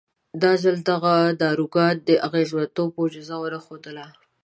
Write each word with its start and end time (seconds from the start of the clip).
دا 0.41 0.51
ځل 0.63 0.77
دغه 0.89 1.15
داروګان 1.41 1.95
د 2.07 2.09
اغېزمنتوب 2.27 2.89
معجزه 2.97 3.35
ونه 3.39 3.59
ښودله. 3.65 4.05